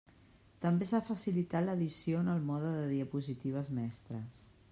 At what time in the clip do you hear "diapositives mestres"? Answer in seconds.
2.97-4.43